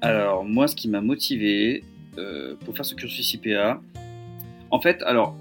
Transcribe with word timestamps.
Alors, 0.00 0.44
moi, 0.44 0.68
ce 0.68 0.76
qui 0.76 0.88
m'a 0.88 1.00
motivé 1.00 1.82
euh, 2.18 2.54
pour 2.64 2.74
faire 2.76 2.84
ce 2.84 2.94
cursus 2.94 3.34
IPA, 3.34 3.80
en 4.70 4.80
fait, 4.80 5.02
alors, 5.02 5.36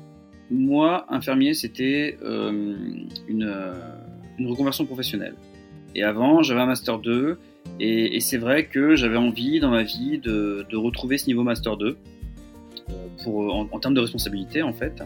moi, 0.52 1.06
infirmier, 1.10 1.54
c'était 1.54 2.18
euh, 2.24 2.86
une, 3.28 3.74
une 4.38 4.48
reconversion 4.48 4.86
professionnelle. 4.86 5.36
Et 5.96 6.04
avant, 6.04 6.44
j'avais 6.44 6.62
un 6.62 6.66
Master 6.66 7.00
2, 7.00 7.38
et, 7.80 8.20
c'est 8.20 8.38
vrai 8.38 8.66
que 8.66 8.96
j'avais 8.96 9.18
envie 9.18 9.60
dans 9.60 9.70
ma 9.70 9.84
vie 9.84 10.20
de, 10.20 10.66
retrouver 10.74 11.18
ce 11.18 11.28
niveau 11.28 11.44
Master 11.44 11.78
2, 11.78 11.88
euh, 11.88 12.94
pour, 13.24 13.56
en, 13.56 13.80
termes 13.80 13.94
de 13.94 14.02
responsabilité, 14.02 14.62
en 14.62 14.74
fait. 14.74 15.04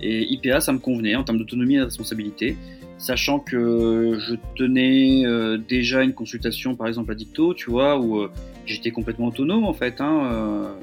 Et 0.00 0.24
IPA, 0.32 0.60
ça 0.60 0.72
me 0.72 0.78
convenait 0.78 1.16
en 1.16 1.24
termes 1.24 1.38
d'autonomie 1.38 1.76
et 1.76 1.78
de 1.78 1.84
responsabilité 1.84 2.56
sachant 3.04 3.38
que 3.38 4.18
je 4.18 4.34
tenais 4.56 5.26
euh, 5.26 5.58
déjà 5.58 6.02
une 6.02 6.14
consultation 6.14 6.74
par 6.74 6.86
exemple 6.86 7.12
à 7.12 7.14
Dicto, 7.14 7.52
tu 7.52 7.70
vois, 7.70 7.98
où 7.98 8.18
euh, 8.18 8.30
j'étais 8.64 8.92
complètement 8.92 9.26
autonome 9.26 9.64
en 9.64 9.74
fait. 9.74 10.00
Hein, 10.00 10.30
euh, 10.32 10.74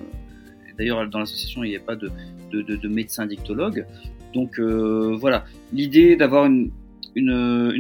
D'ailleurs, 0.78 1.08
dans 1.10 1.20
l'association, 1.20 1.64
il 1.64 1.72
n'y 1.72 1.76
a 1.76 1.80
pas 1.80 1.96
de, 1.96 2.12
de, 2.52 2.62
de, 2.62 2.76
de 2.76 2.88
médecin 2.88 3.26
dictologue. 3.26 3.86
Donc 4.34 4.60
voilà, 4.60 5.46
l'idée 5.74 6.16
d'avoir 6.16 6.46
une, 6.46 6.72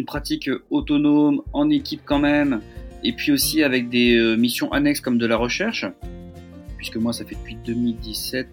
pratique 0.06 0.50
autonome, 0.70 1.42
en 1.54 1.70
équipe 1.70 2.02
quand 2.04 2.20
même, 2.20 2.62
et 3.04 3.14
puis 3.14 3.32
aussi 3.32 3.64
avec 3.64 3.90
des 3.90 4.36
missions 4.38 4.72
annexes 4.72 5.02
comme 5.02 5.18
de 5.18 5.26
la 5.26 5.38
recherche, 5.38 5.86
puisque 6.78 6.98
moi 6.98 7.14
ça 7.14 7.24
fait 7.26 7.36
depuis 7.36 7.56
2017 7.66 8.48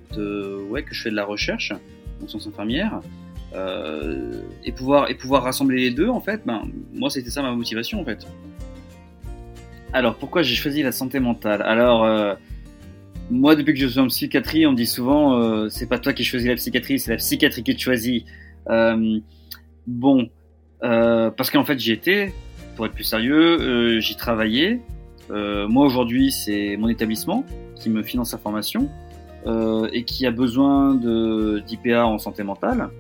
ouais, 0.70 0.82
que 0.82 0.94
je 0.94 1.02
fais 1.02 1.10
de 1.10 1.16
la 1.16 1.24
recherche 1.24 1.72
en 2.22 2.28
sciences 2.28 2.46
infirmières. 2.46 3.00
Euh, 3.54 4.42
et 4.62 4.72
pouvoir 4.72 5.08
et 5.08 5.14
pouvoir 5.14 5.42
rassembler 5.42 5.78
les 5.80 5.90
deux 5.90 6.08
en 6.08 6.20
fait 6.20 6.42
ben 6.44 6.64
moi 6.92 7.08
c'était 7.08 7.30
ça 7.30 7.40
ma 7.40 7.50
motivation 7.52 7.98
en 7.98 8.04
fait. 8.04 8.26
Alors 9.94 10.16
pourquoi 10.16 10.42
j'ai 10.42 10.54
choisi 10.54 10.82
la 10.82 10.92
santé 10.92 11.18
mentale? 11.18 11.62
Alors 11.62 12.04
euh, 12.04 12.34
moi 13.30 13.56
depuis 13.56 13.72
que 13.72 13.80
je 13.80 13.86
suis 13.86 14.00
en 14.00 14.08
psychiatrie 14.08 14.66
on 14.66 14.72
me 14.72 14.76
dit 14.76 14.86
souvent 14.86 15.40
euh, 15.40 15.70
c'est 15.70 15.88
pas 15.88 15.98
toi 15.98 16.12
qui 16.12 16.24
choisis 16.24 16.46
la 16.46 16.56
psychiatrie 16.56 16.98
c'est 16.98 17.10
la 17.10 17.16
psychiatrie 17.16 17.62
qui 17.62 17.74
te 17.74 17.80
choisit. 17.80 18.26
Bon 19.86 20.28
parce 20.80 21.50
qu'en 21.50 21.64
fait 21.64 21.78
j'y 21.78 21.92
étais 21.92 22.34
pour 22.76 22.84
être 22.84 22.92
plus 22.92 23.04
sérieux 23.04 23.98
j'y 24.00 24.14
travaillais. 24.14 24.82
Moi 25.30 25.86
aujourd'hui 25.86 26.32
c'est 26.32 26.76
mon 26.76 26.88
établissement 26.88 27.46
qui 27.76 27.88
me 27.88 28.02
finance 28.02 28.32
sa 28.32 28.38
formation 28.38 28.90
et 29.46 30.04
qui 30.04 30.26
a 30.26 30.30
besoin 30.30 30.96
d'IPA 31.66 32.04
en 32.04 32.18
santé 32.18 32.42
mentale 32.42 32.90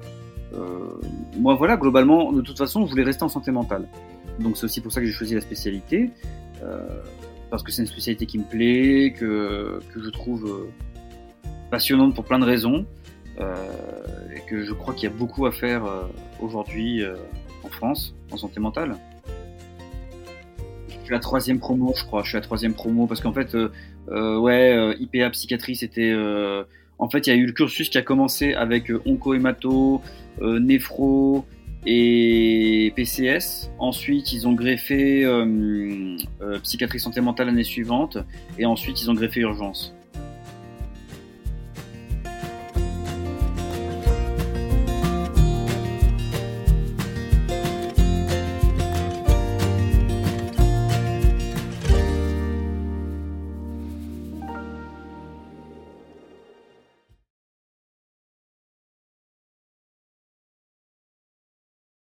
moi, 1.36 1.54
voilà, 1.54 1.76
globalement, 1.76 2.32
de 2.32 2.40
toute 2.40 2.58
façon, 2.58 2.84
je 2.86 2.90
voulais 2.90 3.04
rester 3.04 3.22
en 3.22 3.28
santé 3.28 3.50
mentale. 3.50 3.88
Donc, 4.40 4.56
c'est 4.56 4.64
aussi 4.64 4.80
pour 4.80 4.92
ça 4.92 5.00
que 5.00 5.06
j'ai 5.06 5.12
choisi 5.12 5.34
la 5.34 5.40
spécialité, 5.40 6.10
euh, 6.62 6.80
parce 7.50 7.62
que 7.62 7.72
c'est 7.72 7.82
une 7.82 7.88
spécialité 7.88 8.26
qui 8.26 8.38
me 8.38 8.44
plaît, 8.44 9.14
que, 9.18 9.80
que 9.92 10.02
je 10.02 10.10
trouve 10.10 10.46
euh, 10.46 11.48
passionnante 11.70 12.14
pour 12.14 12.24
plein 12.24 12.38
de 12.38 12.44
raisons, 12.44 12.86
euh, 13.40 13.54
et 14.34 14.40
que 14.48 14.64
je 14.64 14.72
crois 14.72 14.94
qu'il 14.94 15.08
y 15.08 15.12
a 15.12 15.14
beaucoup 15.14 15.46
à 15.46 15.52
faire 15.52 15.84
euh, 15.84 16.02
aujourd'hui 16.40 17.02
euh, 17.02 17.14
en 17.62 17.68
France, 17.68 18.14
en 18.32 18.36
santé 18.36 18.58
mentale. 18.58 18.96
Je 20.88 20.94
suis 21.04 21.12
la 21.12 21.20
troisième 21.20 21.60
promo, 21.60 21.92
je 21.96 22.04
crois. 22.04 22.22
Je 22.22 22.28
suis 22.28 22.36
la 22.36 22.42
troisième 22.42 22.74
promo 22.74 23.06
parce 23.06 23.20
qu'en 23.20 23.32
fait, 23.32 23.56
ouais, 24.08 24.96
IPA 25.00 25.30
psychiatrie, 25.30 25.76
c'était 25.76 26.14
en 26.98 27.08
fait, 27.08 27.26
il 27.26 27.30
y 27.30 27.32
a 27.32 27.36
eu 27.36 27.46
le 27.46 27.52
cursus 27.52 27.88
qui 27.88 27.98
a 27.98 28.02
commencé 28.02 28.54
avec 28.54 28.90
onco-hémato, 29.06 30.02
euh, 30.42 30.58
néphro 30.58 31.44
et 31.86 32.92
PCS. 32.96 33.70
Ensuite, 33.78 34.32
ils 34.32 34.48
ont 34.48 34.52
greffé 34.52 35.24
euh, 35.24 36.16
euh, 36.42 36.58
psychiatrie 36.60 37.00
santé 37.00 37.20
mentale 37.20 37.46
l'année 37.46 37.64
suivante. 37.64 38.18
Et 38.58 38.66
ensuite, 38.66 39.00
ils 39.00 39.10
ont 39.10 39.14
greffé 39.14 39.40
urgence. 39.40 39.94